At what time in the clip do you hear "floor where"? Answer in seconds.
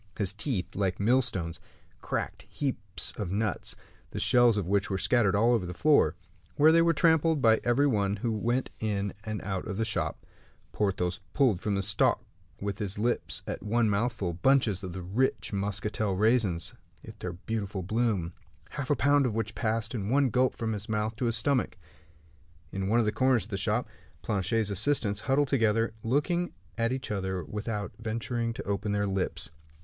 5.75-6.71